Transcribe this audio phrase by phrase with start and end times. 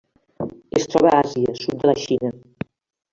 [0.79, 2.33] Es troba a Àsia: sud de la Xina.